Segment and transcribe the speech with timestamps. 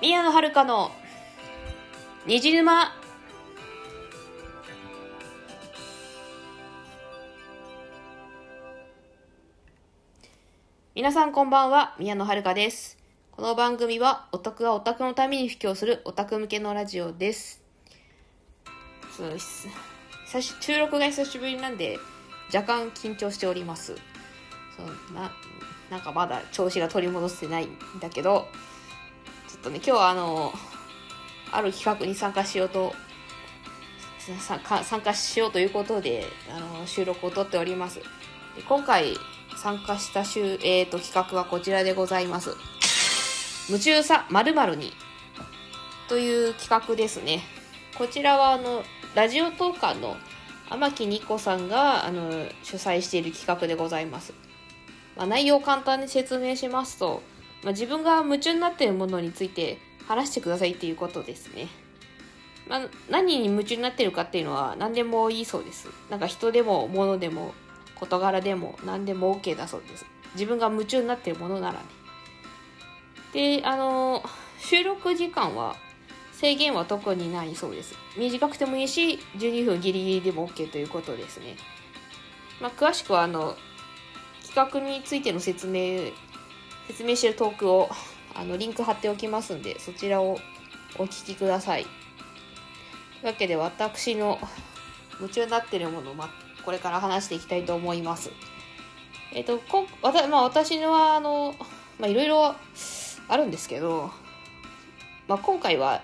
[0.00, 0.92] 宮野遥の
[2.24, 2.94] 虹沼
[10.94, 12.96] 皆さんこんばんは宮野遥です。
[13.32, 17.60] この番組はオタクがオタクのために布教するオタク向けのラジオです。
[19.16, 19.66] そうです。
[20.26, 21.98] 久し収録が久しぶりなんで
[22.54, 23.96] 若干緊張しております。
[24.76, 25.32] そうな
[25.90, 28.46] なんかまだ調子が取り戻せてないんだけど
[29.58, 30.52] っとね今日はあの
[31.50, 32.94] ある企画に参加しようと
[34.38, 37.98] 参加しようということであの収録をとっております。
[37.98, 38.04] で
[38.68, 39.14] 今回
[39.56, 42.54] 参加した週、えーと、企画はこちらでございます。
[43.68, 44.92] 夢中さ〇〇に
[46.08, 47.40] という企画ですね。
[47.96, 48.82] こちらはあの
[49.14, 50.16] ラジオトーカーの
[50.70, 52.30] 天木ニコさんがあの
[52.62, 54.34] 主催している企画でございます。
[55.16, 57.22] まあ、内容を簡単に説明しますと、
[57.62, 61.68] まあ、自分が夢中になっているものについて話してくださいっていうことですね。
[62.68, 65.88] まあ、何に夢中になってるかっていうのは何でもいいそうです。
[66.10, 67.54] なんか人でも物でも
[67.96, 70.06] 事柄でも何でも OK だそうです。
[70.34, 71.84] 自分が夢中になってるものならね。
[73.32, 74.22] で、あの、
[74.60, 75.76] 収録時間は
[76.32, 77.94] 制限は特にないそうです。
[78.16, 81.56] 短くてもいいし、12分ギリギリでも OK ということですね。
[82.60, 83.56] まあ、詳しくはあの、
[84.46, 86.12] 企画についての説明、
[86.88, 87.88] 説明してるトークを、
[88.34, 90.38] あの、リンク貼っておきますんで、そちらを
[90.98, 91.84] お聞きください。
[91.84, 91.92] とい
[93.22, 94.38] うわけで、私の
[95.20, 96.30] 夢中になってるものを、ま、
[96.64, 98.30] これから話していきたいと思います。
[99.32, 101.54] えっ、ー、と、こ、まあ、私のは、あの、
[101.98, 102.54] まあ、いろいろ
[103.28, 104.10] あるんですけど、
[105.26, 106.02] まあ、今回は、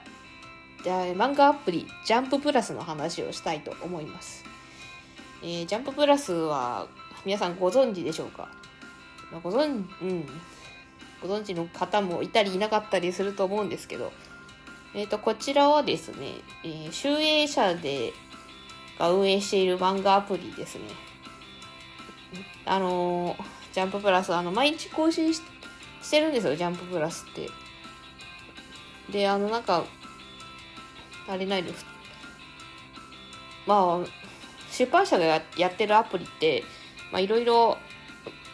[0.82, 4.44] じゃあ、漫画アプリ、ジャンププラスの話をしたいと思います。
[5.42, 6.88] えー、ジャンププラスは、
[7.24, 8.50] 皆さんご存知でしょうか、
[9.42, 10.26] ご存、うん、
[11.26, 14.12] ご存知の方もいたりいなかったりすると思うんですけど、
[14.94, 18.12] えっ、ー、と、こちらはですね、えー、集英社で、
[18.98, 20.84] が運営している漫画アプリですね。
[22.66, 23.36] あのー、
[23.72, 25.40] ジャンププラス、あの、毎日更新し
[26.10, 27.48] てるんですよ、ジャンププラスって。
[29.10, 29.84] で、あの、なんか、
[31.26, 31.72] あれないの、
[33.66, 34.06] まあ、
[34.70, 36.64] 出版社がやってるアプリって、
[37.10, 37.78] まあいろいろ、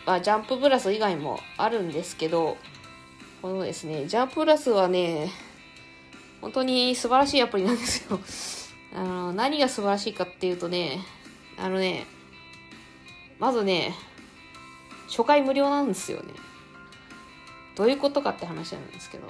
[0.07, 2.57] あ、ジャンププラス以外もあるんですけど、
[3.43, 5.31] このですね、ジャンププラスはね、
[6.41, 8.21] 本当に素晴らしいアプリなんですよ。
[8.95, 11.05] あの、何が素晴らしいかっていうとね、
[11.59, 12.07] あのね、
[13.39, 13.95] まずね、
[15.09, 16.33] 初回無料なんですよね。
[17.77, 19.29] どういうことかって話なんですけど、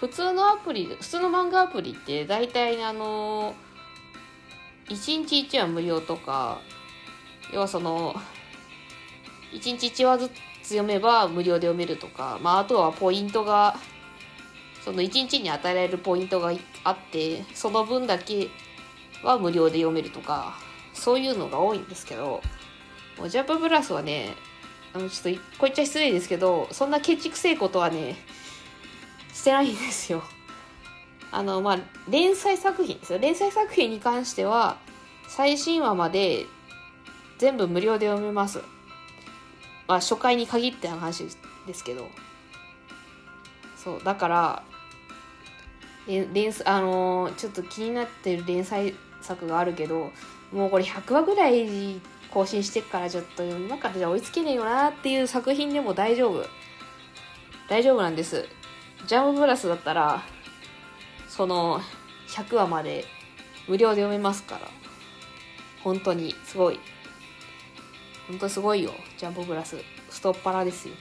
[0.00, 3.54] 普通のアプリ、普通の漫画アプリって大体あの、
[4.88, 6.60] 1日1話無料とか、
[7.52, 8.14] 要はその、
[9.52, 10.28] 1日1話ず
[10.62, 13.76] つ読めば無料で読めるとか、まあ、あとはポイントが、
[14.84, 16.52] その1日に与えられるポイントが
[16.84, 18.48] あって、その分だけ
[19.22, 20.54] は無料で読めるとか、
[20.94, 22.42] そういうのが多いんですけど、
[23.18, 24.34] もうジャンププラスはね、
[24.94, 28.16] あの、ちょっと、こう言っちゃ失礼ですけど、そんなケチくせえことはね、
[29.32, 30.22] してないんですよ。
[31.30, 31.78] あの、まあ、
[32.10, 33.18] 連載作品ですよ。
[33.18, 34.76] 連載作品に関しては、
[35.28, 36.46] 最新話まで
[37.38, 38.60] 全部無料で読めます。
[39.88, 41.26] まあ、初回に限っての話
[41.66, 42.08] ですけど。
[43.76, 44.62] そう、だから、
[46.06, 50.12] 連あのー、ちょっと気になってる連載作があるけど、
[50.52, 52.00] もうこれ100話ぐらい
[52.30, 56.44] 更新してからちょっと今からじゃ追いつけねえよなっていう作品でも大丈夫。
[57.68, 58.46] 大丈夫なんです。
[59.06, 60.22] ジャムプラスだったら、
[61.28, 61.80] その
[62.28, 63.04] 100話まで
[63.68, 64.68] 無料で読めますから。
[65.82, 66.78] 本当にすごい。
[68.32, 68.94] ほんとすごいよ。
[69.18, 69.76] ジャンボプラス。
[70.08, 70.94] 太っ腹ですよ。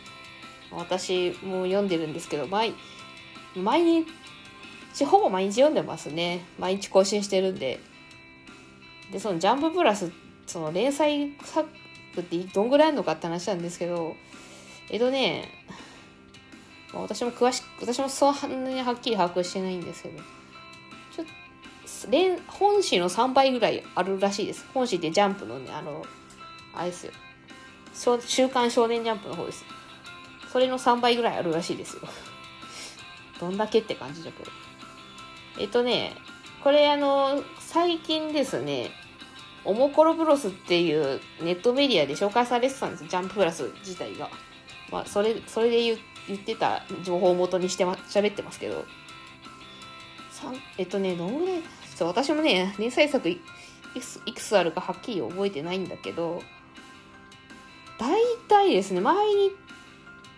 [0.69, 2.73] 私も読んでるんですけど、毎、
[3.55, 4.03] 毎
[4.93, 6.43] 日、ほぼ毎日読んでますね。
[6.59, 7.79] 毎日更新してるんで。
[9.13, 10.11] で、そのジャンププラス、
[10.45, 11.69] その連載作
[12.19, 14.17] ってどんぐらいあるのかって話なんですけど、
[14.89, 15.47] えっとね、
[16.93, 20.19] 私も詳しく、私もそんなにはっきり把握してないんですけど、
[21.15, 24.65] ちょっと、本誌の3倍ぐらいあるらしいです。
[24.73, 26.05] 本誌ってジャンプのね、あの、
[26.73, 27.11] あれですよ。
[28.25, 29.65] 週刊少年ジャンプの方です。
[30.51, 32.03] それの3倍ぐらいあるらしいですよ。
[33.39, 34.51] どんだけって感じだけど。
[35.59, 36.15] えっとね、
[36.63, 38.91] これあの、最近ですね、
[39.63, 43.05] おもころブロスっていうネットメディアで紹介されてたんです。
[43.05, 44.29] ジャンププラス自体が。
[44.91, 45.97] まあ、それ、それで言
[46.27, 48.85] 言ってた情報を元にしてま、喋ってますけど。
[50.77, 51.61] えっとね、どんぐらい、
[51.95, 53.39] ちょ私もね、連載作い
[54.33, 56.41] くつあるかはっきり覚えてないんだけど、
[58.01, 59.15] 大体ですね、毎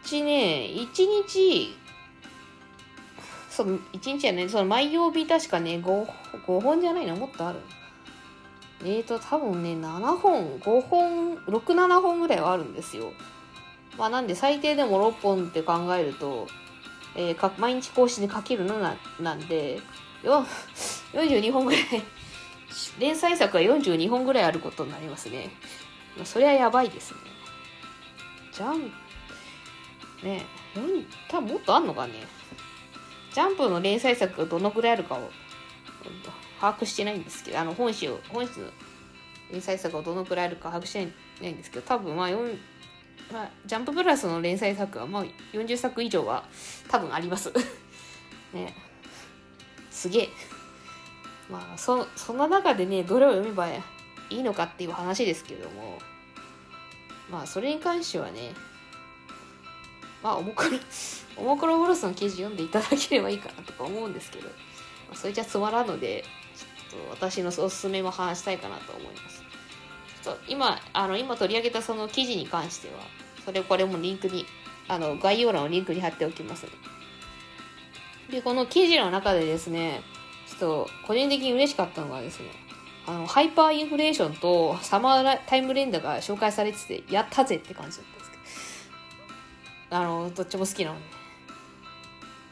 [0.03, 0.85] 日ね、1
[1.25, 1.73] 日
[3.49, 6.07] そう、1日はね、その毎曜日確かね、5,
[6.45, 7.15] 5本じゃないの？
[7.15, 7.59] もっとある。
[8.83, 13.13] えーと、多分ね、7本、5本、6、7本ぐらいはあるんですよ。
[13.97, 16.49] まあなんで最低でも6本って考えると、
[17.15, 18.77] えー、か毎日更新で書けるの？
[18.79, 19.79] ななんで、
[21.13, 21.81] 42本ぐらい
[22.99, 25.49] 連載作は42本ぐらいあることになりますね。
[26.17, 27.19] まあ、そりゃやばいですね。
[28.53, 28.81] じゃん、
[30.23, 30.45] ね
[31.27, 32.13] 多分もっとあんのかね。
[33.33, 35.29] ジャンプの連載作がどのぐらいあるかを
[36.59, 38.67] 把握してないんですけど、あの本誌を、本誌の
[39.51, 41.07] 連載作がどのくらいあるか把握して
[41.41, 42.57] ないんですけど、多分まあ4、
[43.31, 46.45] まあ、ジャンププラスの連載作はまあ40作以上は
[46.87, 47.51] 多分あります。
[48.53, 48.75] ね。
[49.89, 50.29] すげえ。
[51.49, 53.81] まあ、そ、そんな中でね、どれを読めばい
[54.29, 55.99] いのかっていう話ですけども、
[57.29, 58.53] まあ、それに関してはね、
[60.21, 60.77] まあ、おもくろ、
[61.37, 64.53] おもくろブロスの記事読んでいただければいいかなとか思うんですけど、ま
[65.13, 66.23] あ、それじゃつまらんので、
[66.89, 69.43] ちょっと私のおすすめも話したいかなと思います。
[70.23, 72.93] ちょっと今、あの、今取り上げたその記事に関しては、
[73.43, 74.45] それこれもリンクに、
[74.87, 76.67] あの、概要欄のリンクに貼っておきます。
[78.29, 80.01] で、この記事の中でですね、
[80.47, 82.49] ちょっと個人的に嬉しかったのがですね、
[83.05, 91.23] あの、ハイパーインフレーションとサマータイムレンダーが紹介されてて、やったぜって感じだったんですけど、あの、どっちも好きなので。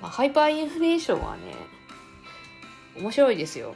[0.01, 1.42] まあ、ハイパーインフレーションはね、
[2.98, 3.75] 面白いですよ。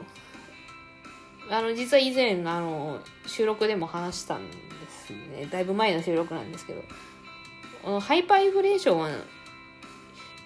[1.48, 4.56] あの、実は以前、あの、収録でも話したんで
[4.90, 5.46] すね。
[5.50, 6.82] だいぶ前の収録なんですけど、
[7.82, 9.10] このハイパーインフレーションは、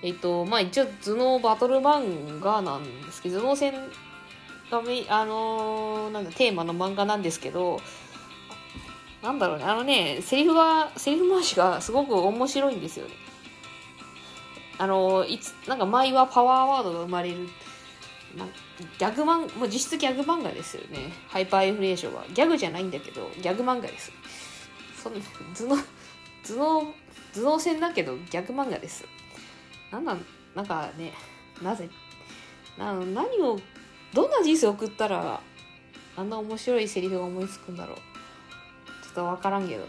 [0.02, 3.72] えっと、まあ一応頭脳バトル漫画なんですけど、頭脳戦
[4.70, 7.80] がめ、あのー、なんだ、テーマの漫画なんですけど、
[9.22, 13.12] なんだろうね、あのね、セリフが、セリフ回しがすごく面白いんですよね。
[14.78, 17.48] あの、いつ、なんか前はパワーワードが生まれる。
[18.36, 18.46] ま
[18.98, 21.12] ギャグ漫、もう実質ギャグ漫画ですよね。
[21.28, 22.24] ハイパーインフレーションは。
[22.32, 24.10] ギャグじゃないんだけど、ギャグ漫画です。
[25.02, 25.16] その、
[25.54, 25.82] 頭脳、
[26.46, 26.94] 頭脳、
[27.34, 29.04] 頭脳戦だけどギャグ漫画です。
[29.90, 30.24] なんなん、
[30.54, 31.12] なんかね、
[31.60, 31.88] なぜ、
[32.78, 33.60] な何を、
[34.14, 35.40] どんな人生送ったら、
[36.16, 37.96] あんな面白いセリフが思いつくんだろう。
[37.96, 39.86] ちょっとわからんけど。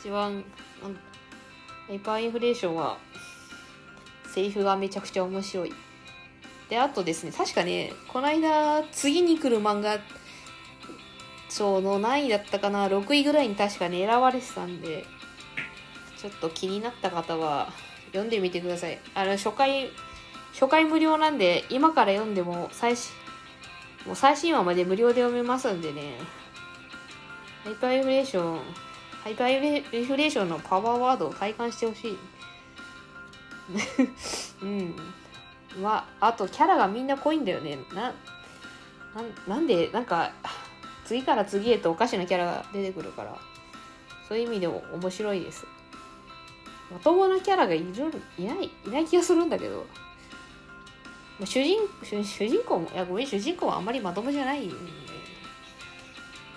[0.00, 0.44] 一番、
[0.82, 0.94] なん
[1.88, 2.98] ハイパーインフレーションは、
[4.32, 5.72] セリフがめちゃくちゃ面白い。
[6.68, 9.98] で、あとですね、確かね、この間、次に来る漫画
[11.48, 15.04] 賞の何位だったかな、6位ぐらいに確かに選ばれてたんで、
[16.18, 17.72] ちょっと気になった方は、
[18.08, 18.98] 読んでみてください。
[19.14, 19.90] あの、初回、
[20.52, 23.12] 初回無料なんで、今から読んでも最新、
[24.06, 26.18] もう最新話まで無料で読めますんでね。
[27.64, 28.60] ハイパーインフレーション、
[29.22, 32.18] ハイパーインフレーションのパワーワードを体感してほしい。
[34.62, 34.96] うん。
[35.82, 37.78] まあ、あとキャラがみんな濃いんだよね。
[37.92, 38.14] な、な
[39.46, 40.32] なんで、なんか、
[41.04, 43.36] 次から次へとおかしなキャラが出てくるから、
[44.28, 45.66] そういう意味でも面白いです。
[46.90, 47.86] まともなキャラがいる、
[48.38, 49.86] いない、いない気がするんだけど、
[51.44, 54.74] 主人、主人公も、いや、ごめん、主人公はあんまりまともじゃないんで、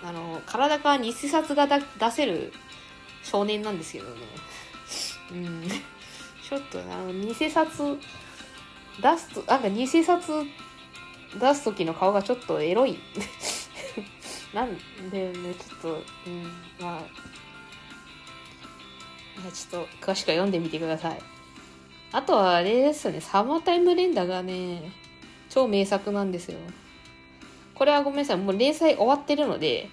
[0.04, 1.80] あの、体から偽札が出
[2.10, 2.52] せる
[3.22, 4.14] 少年なんですけどね。
[5.30, 5.68] うん。
[6.42, 7.98] ちょっと、あの、偽札、
[9.00, 10.26] 出すと、なんか偽札
[11.38, 12.98] 出す時の顔がちょっとエロい。
[14.52, 14.76] なん
[15.10, 16.42] でね、ちょっと、うん、
[16.80, 17.02] まあ、
[19.50, 21.31] ちょっと詳しくは読んでみてください。
[22.12, 24.92] あとはあれですね、サマータイム連打がね、
[25.48, 26.58] 超名作なんですよ。
[27.74, 29.88] これはごめんなさい、もう連載終わってるので、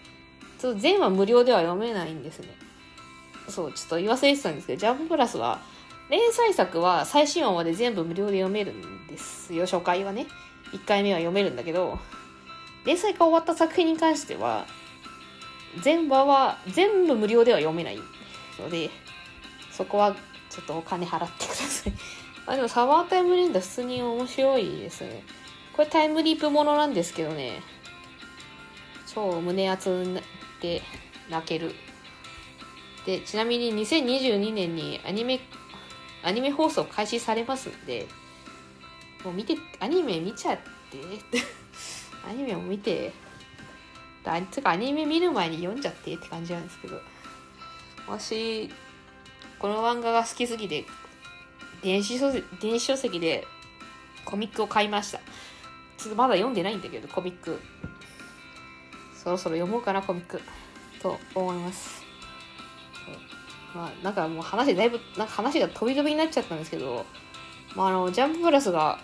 [0.60, 2.50] ちょっと全話無料では読めないんですね。
[3.48, 5.60] そう、ちょっと言わせてたんですけど、ジャンププラスは、
[6.10, 10.28] 連載作は最新話まで全部無料で読めるんですよ、初回はね。
[10.74, 12.00] 1回目は読めるんだけど、
[12.86, 14.66] 連載が終わった作品に関しては、
[15.82, 18.00] 全話は全部無料では読めない
[18.60, 18.90] ので、
[19.72, 20.16] そこは
[20.50, 21.94] ちょっとお金払ってください。
[22.48, 25.24] あ、でもサマータイムレンダー普通に面白いですね。
[25.74, 27.62] これタイムリープものなんですけどね、
[29.08, 30.22] 超胸熱
[30.62, 30.82] で
[31.30, 31.74] 泣ける。
[33.06, 35.40] で、ちなみに2022年にアニメ、
[36.24, 38.08] アニメ放送開始されますんで、
[39.24, 40.64] もう見て、アニメ見ちゃって。
[42.28, 43.14] アニメを見て、
[44.26, 47.02] あつかアニメ見る前に読んじゃってって感じなんですけど、
[48.08, 48.70] 私、
[49.60, 50.86] この漫画が好きすぎて、
[51.84, 53.46] 電子書電子書籍で
[54.26, 55.20] コミックを買いました。
[55.98, 57.60] ちょっとまだ読んでないんだけど、コミック。
[59.22, 60.42] そろそろ読もうかな、コミック。
[61.02, 62.02] と思います。
[63.76, 67.06] まあ、なんかもう話だいぶ、なんか話が飛び飛びになっちゃったんですけど、
[67.76, 69.00] まあ、あの、ジャンププラスが、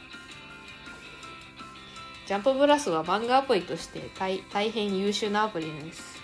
[2.26, 6.20] ジャンププラスは漫画アプリとして大大変優秀なアプリです。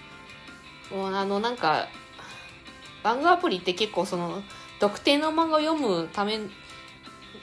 [0.91, 1.87] もうあの、なんか、
[3.03, 4.43] 漫画アプリって結構その、
[4.79, 6.39] 特定の漫画を読むため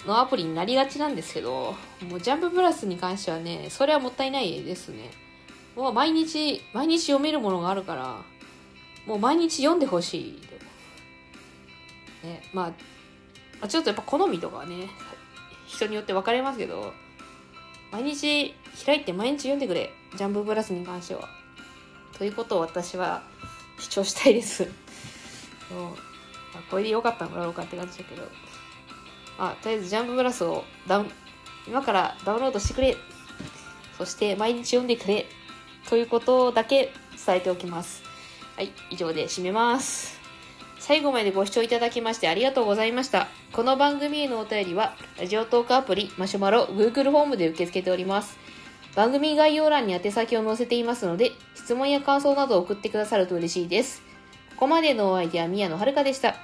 [0.07, 1.75] のアプリになりがちなんですけど、
[2.09, 5.11] もうジャンププラスに関してはね、それはもったいないですね。
[5.77, 8.17] もう毎日、毎日読めるものがあるから、
[9.07, 10.43] もう毎日読んでほしい。
[12.27, 12.75] ね、ま
[13.61, 14.89] あ、ちょっとやっぱ好みとかはね、
[15.67, 16.93] 人によって分かれますけど、
[17.91, 19.91] 毎日開いて毎日読んでくれ。
[20.17, 21.29] ジャンププラスに関しては。
[22.17, 23.23] ということを私は
[23.79, 24.69] 主張したいです。
[25.69, 25.79] そう
[26.55, 28.23] あこれで良かったのかどうかって感じだけど。
[29.39, 31.11] あ、とりあえずジャンププラスをダウン、
[31.67, 32.97] 今からダウンロードしてくれ。
[33.97, 35.27] そして毎日読んでくれ。
[35.89, 36.93] ということだけ
[37.25, 38.03] 伝えておきます。
[38.57, 40.19] はい、以上で締めます。
[40.79, 43.29] 最後までご視聴いただきましてありがとうございました。
[43.53, 48.39] この番組へのお便りは、ラジオトークアプリ、マシュマロ、Google ホームで受け付けております。
[48.95, 54.08] 番組概要欄に宛先を載せていますので、質問や感想などを送ってくださると嬉しいです。
[54.59, 56.35] ここまでのお相手は宮野遥でした。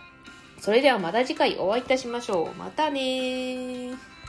[0.61, 2.57] それではまた次回お会いいたしましょう。
[2.57, 3.91] またね